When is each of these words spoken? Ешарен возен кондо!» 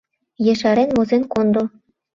Ешарен 0.51 0.89
возен 0.97 1.23
кондо!» 1.31 1.63